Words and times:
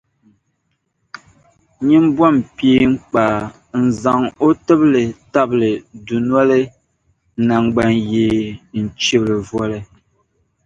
nyin’ 1.85 2.05
bom’ 2.15 2.35
peeŋkpaa 2.55 3.35
n-zaŋ 3.85 4.21
o 4.45 4.47
tibili 4.65 5.03
tabili 5.33 5.71
dunoli 6.05 6.61
naŋgbanyee 7.47 8.39
n-chib’ 8.81 9.21
li 9.29 9.37
voli. 9.49 9.79